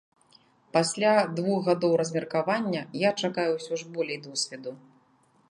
Пасля 0.77 1.11
двух 1.39 1.59
гадоў 1.67 1.93
размеркавання 2.01 2.81
я 3.03 3.13
чакаю 3.25 3.51
ўсё 3.59 3.73
ж 3.83 3.95
болей 3.99 4.19
досведу. 4.27 4.77